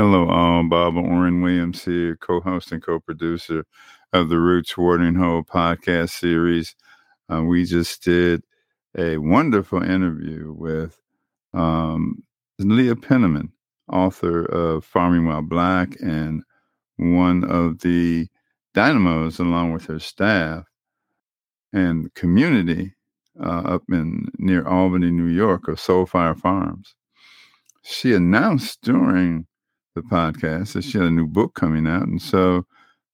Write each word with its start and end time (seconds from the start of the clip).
Hello, 0.00 0.28
all. 0.28 0.62
Bob 0.62 0.96
Orrin 0.96 1.42
Williams 1.42 1.84
here, 1.84 2.14
co 2.14 2.40
host 2.40 2.70
and 2.70 2.80
co 2.80 3.00
producer 3.00 3.64
of 4.12 4.28
the 4.28 4.38
Roots 4.38 4.78
Watering 4.78 5.16
Hole 5.16 5.42
podcast 5.42 6.10
series. 6.10 6.76
Uh, 7.28 7.42
we 7.42 7.64
just 7.64 8.04
did 8.04 8.44
a 8.96 9.18
wonderful 9.18 9.82
interview 9.82 10.54
with 10.56 10.96
um, 11.52 12.22
Leah 12.60 12.94
Penniman, 12.94 13.50
author 13.92 14.44
of 14.44 14.84
Farming 14.84 15.26
While 15.26 15.42
Black 15.42 15.96
and 16.00 16.44
one 16.98 17.42
of 17.42 17.80
the 17.80 18.28
dynamos, 18.74 19.40
along 19.40 19.72
with 19.72 19.86
her 19.86 19.98
staff 19.98 20.62
and 21.72 22.14
community 22.14 22.94
uh, 23.44 23.62
up 23.64 23.82
in 23.90 24.28
near 24.38 24.64
Albany, 24.64 25.10
New 25.10 25.26
York, 25.26 25.66
of 25.66 25.80
Soul 25.80 26.06
Fire 26.06 26.36
Farms. 26.36 26.94
She 27.82 28.14
announced 28.14 28.80
during 28.82 29.48
the 29.98 30.08
podcast 30.08 30.72
that 30.72 30.84
she 30.84 30.98
had 30.98 31.06
a 31.06 31.10
new 31.10 31.26
book 31.26 31.54
coming 31.54 31.86
out. 31.86 32.02
And 32.02 32.20
so 32.22 32.64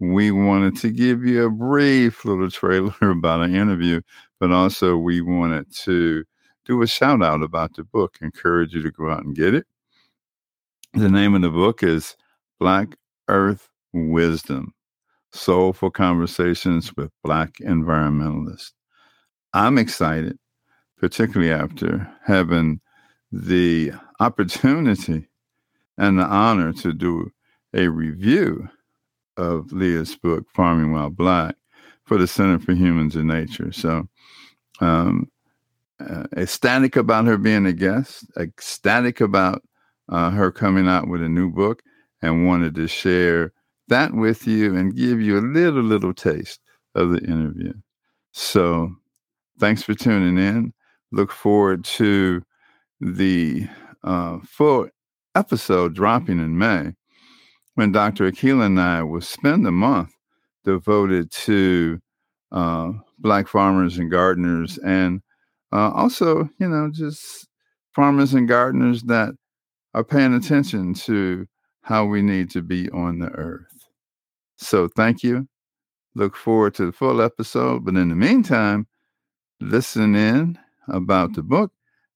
we 0.00 0.30
wanted 0.30 0.76
to 0.78 0.90
give 0.90 1.24
you 1.24 1.44
a 1.44 1.50
brief 1.50 2.24
little 2.24 2.50
trailer 2.50 2.94
about 3.02 3.42
an 3.42 3.54
interview, 3.54 4.00
but 4.40 4.50
also 4.50 4.96
we 4.96 5.20
wanted 5.20 5.72
to 5.84 6.24
do 6.64 6.82
a 6.82 6.86
shout 6.86 7.22
out 7.22 7.42
about 7.42 7.74
the 7.76 7.84
book, 7.84 8.18
encourage 8.20 8.74
you 8.74 8.82
to 8.82 8.90
go 8.90 9.10
out 9.10 9.24
and 9.24 9.34
get 9.34 9.54
it. 9.54 9.66
The 10.94 11.08
name 11.08 11.34
of 11.34 11.42
the 11.42 11.50
book 11.50 11.82
is 11.82 12.16
Black 12.58 12.96
Earth 13.28 13.68
Wisdom 13.92 14.72
Soulful 15.32 15.90
Conversations 15.90 16.94
with 16.96 17.10
Black 17.24 17.54
Environmentalists. 17.60 18.72
I'm 19.54 19.78
excited, 19.78 20.38
particularly 20.98 21.52
after 21.52 22.10
having 22.24 22.80
the 23.30 23.92
opportunity 24.20 25.28
and 25.98 26.18
the 26.18 26.24
honor 26.24 26.72
to 26.74 26.92
do 26.92 27.30
a 27.74 27.88
review 27.88 28.68
of 29.36 29.72
Leah's 29.72 30.16
book, 30.16 30.46
Farming 30.54 30.92
While 30.92 31.10
Black, 31.10 31.56
for 32.04 32.18
the 32.18 32.26
Center 32.26 32.58
for 32.58 32.72
Humans 32.72 33.16
and 33.16 33.28
Nature. 33.28 33.72
So, 33.72 34.08
um, 34.80 35.30
uh, 36.00 36.24
ecstatic 36.36 36.96
about 36.96 37.26
her 37.26 37.38
being 37.38 37.66
a 37.66 37.72
guest, 37.72 38.24
ecstatic 38.36 39.20
about 39.20 39.62
uh, 40.08 40.30
her 40.30 40.50
coming 40.50 40.88
out 40.88 41.08
with 41.08 41.22
a 41.22 41.28
new 41.28 41.50
book, 41.50 41.82
and 42.20 42.46
wanted 42.46 42.74
to 42.74 42.88
share 42.88 43.52
that 43.88 44.14
with 44.14 44.46
you 44.46 44.76
and 44.76 44.96
give 44.96 45.20
you 45.20 45.38
a 45.38 45.40
little, 45.40 45.82
little 45.82 46.14
taste 46.14 46.60
of 46.94 47.10
the 47.10 47.20
interview. 47.20 47.72
So, 48.32 48.94
thanks 49.58 49.82
for 49.82 49.94
tuning 49.94 50.38
in. 50.38 50.72
Look 51.12 51.30
forward 51.30 51.84
to 51.84 52.42
the 53.00 53.68
uh, 54.02 54.38
full 54.44 54.88
episode 55.34 55.94
dropping 55.94 56.38
in 56.38 56.58
May, 56.58 56.92
when 57.74 57.92
Dr. 57.92 58.30
Akilah 58.30 58.66
and 58.66 58.80
I 58.80 59.02
will 59.02 59.20
spend 59.20 59.66
a 59.66 59.70
month 59.70 60.12
devoted 60.64 61.30
to 61.30 62.00
uh, 62.50 62.92
Black 63.18 63.48
farmers 63.48 63.98
and 63.98 64.10
gardeners, 64.10 64.78
and 64.78 65.22
uh, 65.72 65.90
also, 65.92 66.48
you 66.58 66.68
know, 66.68 66.90
just 66.92 67.48
farmers 67.94 68.34
and 68.34 68.48
gardeners 68.48 69.02
that 69.04 69.34
are 69.94 70.04
paying 70.04 70.34
attention 70.34 70.94
to 70.94 71.46
how 71.82 72.04
we 72.04 72.22
need 72.22 72.50
to 72.50 72.62
be 72.62 72.90
on 72.90 73.18
the 73.18 73.30
earth. 73.30 73.86
So, 74.56 74.88
thank 74.88 75.22
you. 75.22 75.48
Look 76.14 76.36
forward 76.36 76.74
to 76.74 76.86
the 76.86 76.92
full 76.92 77.22
episode. 77.22 77.84
But 77.84 77.96
in 77.96 78.10
the 78.10 78.14
meantime, 78.14 78.86
listen 79.60 80.14
in 80.14 80.58
about 80.88 81.34
the 81.34 81.42
book 81.42 81.72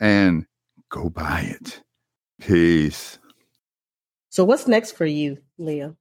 and 0.00 0.46
go 0.90 1.10
buy 1.10 1.40
it. 1.60 1.82
Peace. 2.40 3.18
So, 4.30 4.44
what's 4.44 4.66
next 4.66 4.92
for 4.92 5.06
you, 5.06 5.38
Leah? 5.58 5.94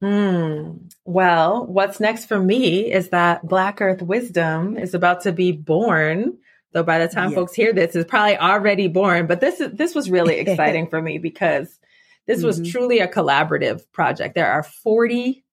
Hmm. 0.00 0.88
Well, 1.04 1.66
what's 1.66 2.00
next 2.00 2.24
for 2.26 2.40
me 2.40 2.90
is 2.90 3.10
that 3.10 3.46
Black 3.46 3.82
Earth 3.82 4.00
Wisdom 4.00 4.78
is 4.78 4.94
about 4.94 5.22
to 5.22 5.32
be 5.32 5.52
born. 5.52 6.38
Though 6.72 6.84
by 6.84 7.00
the 7.00 7.08
time 7.08 7.30
yes. 7.30 7.34
folks 7.34 7.52
hear 7.52 7.72
this, 7.72 7.96
it's 7.96 8.08
probably 8.08 8.38
already 8.38 8.86
born. 8.86 9.26
But 9.26 9.40
this 9.40 9.60
is 9.60 9.72
this 9.72 9.94
was 9.94 10.10
really 10.10 10.38
exciting 10.38 10.88
for 10.88 11.02
me 11.02 11.18
because 11.18 11.78
this 12.26 12.38
mm-hmm. 12.38 12.46
was 12.46 12.70
truly 12.70 13.00
a 13.00 13.08
collaborative 13.08 13.82
project. 13.92 14.34
There 14.34 14.50
are 14.50 14.62
40 14.62 15.44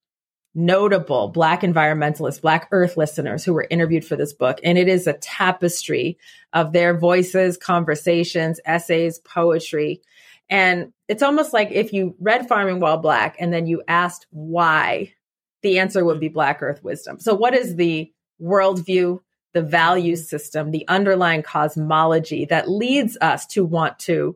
notable 0.58 1.28
Black 1.28 1.62
environmentalists, 1.62 2.42
Black 2.42 2.68
Earth 2.72 2.98
listeners 2.98 3.46
who 3.46 3.54
were 3.54 3.68
interviewed 3.70 4.04
for 4.04 4.16
this 4.16 4.34
book. 4.34 4.60
And 4.64 4.76
it 4.76 4.88
is 4.88 5.06
a 5.06 5.14
tapestry 5.14 6.18
of 6.52 6.74
their 6.74 6.98
voices, 6.98 7.58
conversations, 7.58 8.60
essays, 8.66 9.20
poetry. 9.20 10.02
And 10.50 10.94
it's 11.08 11.22
almost 11.22 11.54
like 11.54 11.70
if 11.72 11.94
you 11.94 12.16
read 12.20 12.48
Farming 12.48 12.80
While 12.80 12.98
Black 12.98 13.36
and 13.40 13.54
then 13.54 13.68
you 13.68 13.84
asked 13.88 14.26
why, 14.32 15.14
the 15.62 15.78
answer 15.78 16.04
would 16.04 16.20
be 16.20 16.28
Black 16.28 16.64
Earth 16.64 16.84
wisdom. 16.84 17.20
So, 17.20 17.36
what 17.36 17.54
is 17.54 17.76
the 17.76 18.12
worldview, 18.42 19.20
the 19.54 19.62
value 19.62 20.16
system, 20.16 20.72
the 20.72 20.88
underlying 20.88 21.44
cosmology 21.44 22.46
that 22.46 22.70
leads 22.70 23.16
us 23.22 23.46
to 23.48 23.64
want 23.64 24.00
to 24.00 24.36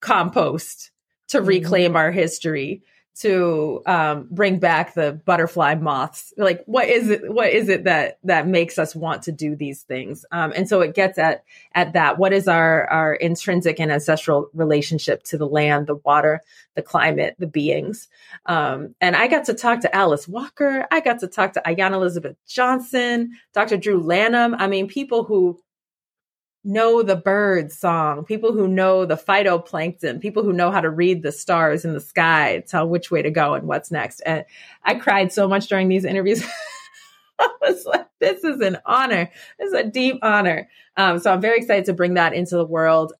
compost, 0.00 0.90
to 1.28 1.38
mm-hmm. 1.38 1.48
reclaim 1.48 1.96
our 1.96 2.12
history, 2.12 2.82
to 3.20 3.82
um, 3.86 4.28
bring 4.30 4.58
back 4.58 4.94
the 4.94 5.12
butterfly 5.24 5.74
moths. 5.74 6.32
Like 6.36 6.62
what 6.64 6.88
is 6.88 7.10
it 7.10 7.32
what 7.32 7.50
is 7.50 7.68
it 7.68 7.84
that 7.84 8.18
that 8.24 8.46
makes 8.46 8.78
us 8.78 8.94
want 8.94 9.22
to 9.24 9.32
do 9.32 9.54
these 9.54 9.82
things? 9.82 10.24
Um, 10.32 10.52
and 10.56 10.68
so 10.68 10.80
it 10.80 10.94
gets 10.94 11.18
at 11.18 11.44
at 11.74 11.92
that. 11.92 12.18
What 12.18 12.32
is 12.32 12.48
our 12.48 12.86
our 12.88 13.14
intrinsic 13.14 13.78
and 13.78 13.92
ancestral 13.92 14.48
relationship 14.54 15.22
to 15.24 15.38
the 15.38 15.46
land 15.46 15.86
the 15.86 15.96
water 15.96 16.40
the 16.74 16.82
climate 16.82 17.36
the 17.38 17.46
beings? 17.46 18.08
Um, 18.46 18.94
and 19.00 19.14
i 19.14 19.26
got 19.28 19.44
to 19.46 19.54
talk 19.54 19.80
to 19.80 19.94
alice 19.94 20.26
walker. 20.26 20.86
I 20.90 21.00
got 21.00 21.20
to 21.20 21.28
talk 21.28 21.52
to 21.54 21.62
ayana 21.66 21.94
elizabeth 21.94 22.36
johnson 22.46 23.32
dr 23.52 23.76
drew 23.76 24.00
lanham. 24.02 24.54
I 24.54 24.66
mean 24.66 24.88
people 24.88 25.24
who 25.24 25.60
know 26.62 27.02
the 27.02 27.16
bird 27.16 27.72
song, 27.72 28.24
people 28.24 28.52
who 28.52 28.68
know 28.68 29.06
the 29.06 29.16
phytoplankton, 29.16 30.20
people 30.20 30.42
who 30.42 30.52
know 30.52 30.70
how 30.70 30.80
to 30.80 30.90
read 30.90 31.22
the 31.22 31.32
stars 31.32 31.84
in 31.84 31.94
the 31.94 32.00
sky, 32.00 32.62
tell 32.66 32.88
which 32.88 33.10
way 33.10 33.22
to 33.22 33.30
go 33.30 33.54
and 33.54 33.66
what's 33.66 33.90
next. 33.90 34.20
And 34.20 34.44
I 34.84 34.94
cried 34.94 35.32
so 35.32 35.48
much 35.48 35.68
during 35.68 35.88
these 35.88 36.04
interviews. 36.04 36.44
I 37.38 37.48
was 37.62 37.86
like, 37.86 38.06
this 38.20 38.44
is 38.44 38.60
an 38.60 38.78
honor. 38.84 39.30
This 39.58 39.68
is 39.68 39.74
a 39.74 39.84
deep 39.84 40.18
honor. 40.22 40.68
Um, 40.96 41.18
so 41.18 41.32
I'm 41.32 41.40
very 41.40 41.58
excited 41.58 41.86
to 41.86 41.94
bring 41.94 42.14
that 42.14 42.34
into 42.34 42.56
the 42.56 42.66
world. 42.66 43.14